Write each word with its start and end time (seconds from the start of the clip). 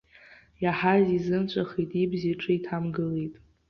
Иаҳаз 0.63 1.05
изымҵәахит, 1.17 1.91
ибз 2.01 2.21
иҿы 2.31 2.51
иҭамгылеит. 2.57 3.35